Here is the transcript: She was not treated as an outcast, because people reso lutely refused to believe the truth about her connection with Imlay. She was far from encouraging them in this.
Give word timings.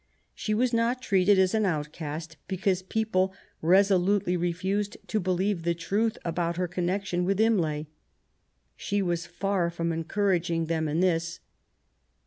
She 0.33 0.55
was 0.55 0.73
not 0.73 0.99
treated 1.03 1.37
as 1.37 1.53
an 1.53 1.63
outcast, 1.63 2.37
because 2.47 2.81
people 2.81 3.35
reso 3.63 4.03
lutely 4.03 4.35
refused 4.35 4.97
to 5.05 5.19
believe 5.19 5.61
the 5.61 5.75
truth 5.75 6.17
about 6.25 6.57
her 6.57 6.67
connection 6.67 7.23
with 7.23 7.39
Imlay. 7.39 7.85
She 8.75 9.03
was 9.03 9.27
far 9.27 9.69
from 9.69 9.91
encouraging 9.91 10.65
them 10.65 10.87
in 10.87 11.01
this. 11.01 11.39